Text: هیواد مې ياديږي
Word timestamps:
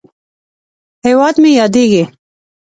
هیواد 1.05 1.35
مې 1.43 1.51
ياديږي 1.59 2.03